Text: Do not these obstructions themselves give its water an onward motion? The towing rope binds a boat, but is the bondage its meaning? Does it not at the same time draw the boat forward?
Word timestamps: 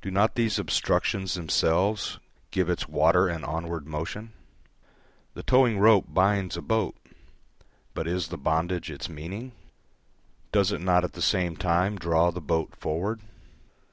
Do 0.00 0.10
not 0.10 0.34
these 0.34 0.58
obstructions 0.58 1.34
themselves 1.34 2.18
give 2.50 2.68
its 2.68 2.88
water 2.88 3.28
an 3.28 3.44
onward 3.44 3.86
motion? 3.86 4.32
The 5.34 5.44
towing 5.44 5.78
rope 5.78 6.06
binds 6.08 6.56
a 6.56 6.60
boat, 6.62 6.96
but 7.94 8.08
is 8.08 8.26
the 8.26 8.36
bondage 8.38 8.90
its 8.90 9.08
meaning? 9.08 9.52
Does 10.50 10.72
it 10.72 10.80
not 10.80 11.04
at 11.04 11.12
the 11.12 11.22
same 11.22 11.56
time 11.56 11.96
draw 11.96 12.32
the 12.32 12.40
boat 12.40 12.74
forward? 12.74 13.20